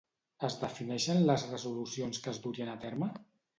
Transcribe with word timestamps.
Es 0.47 0.55
defineixen 0.63 1.21
les 1.27 1.45
resolucions 1.53 2.25
que 2.25 2.35
es 2.35 2.43
durien 2.49 2.75
a 2.75 2.81
terme? 2.89 3.15